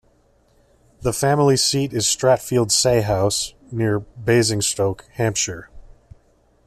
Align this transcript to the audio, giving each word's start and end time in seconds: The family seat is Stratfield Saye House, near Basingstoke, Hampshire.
The 1.01 1.13
family 1.13 1.55
seat 1.57 1.93
is 1.93 2.07
Stratfield 2.07 2.71
Saye 2.71 3.01
House, 3.01 3.53
near 3.71 3.99
Basingstoke, 3.99 5.05
Hampshire. 5.13 5.69